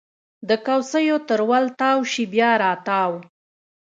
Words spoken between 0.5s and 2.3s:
کوڅېو تر ول تاو شي